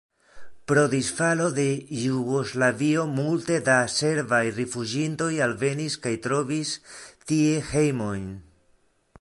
Pro 0.67 0.83
disfalo 0.95 1.47
de 1.59 1.69
Jugoslavio 2.05 3.03
multe 3.19 3.59
da 3.69 3.77
serbaj 3.97 4.41
rifuĝintoj 4.57 5.31
alvenis 5.49 5.99
kaj 6.07 6.15
trovis 6.27 6.73
tie 7.33 7.55
hejmojn. 7.73 8.27